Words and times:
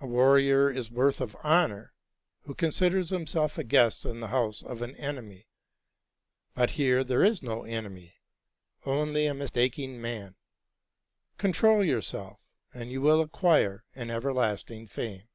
A 0.00 0.06
warrior 0.08 0.72
is 0.72 0.90
worthy 0.90 1.22
of 1.22 1.36
honor, 1.44 1.92
who 2.46 2.52
considers 2.56 3.10
himself 3.10 3.56
a 3.56 3.62
guest 3.62 4.04
in 4.04 4.18
the 4.18 4.26
house 4.34 4.60
of 4.60 4.82
an 4.82 4.96
enemy; 4.96 5.46
but 6.56 6.72
here 6.72 7.04
there 7.04 7.22
is 7.22 7.44
no 7.44 7.62
enemy, 7.62 8.16
only 8.84 9.26
a 9.28 9.34
mistaking 9.34 10.00
man. 10.02 10.34
Control 11.38 11.84
yourself, 11.84 12.40
and 12.74 12.90
you 12.90 13.00
will 13.00 13.20
acquire 13.20 13.84
an 13.94 14.10
everlasting 14.10 14.88
fame." 14.88 15.28